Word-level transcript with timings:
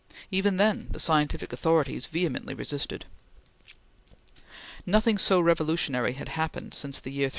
Even 0.31 0.57
then 0.57 0.87
the 0.89 0.99
scientific 0.99 1.53
authorities 1.53 2.07
vehemently 2.07 2.55
resisted. 2.55 3.05
Nothing 4.83 5.19
so 5.19 5.39
revolutionary 5.39 6.13
had 6.13 6.29
happened 6.29 6.73
since 6.73 6.99
the 6.99 7.11
year 7.11 7.27
300. 7.27 7.29